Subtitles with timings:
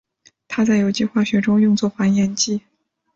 [0.47, 2.61] 它在有机化学中用作还原剂。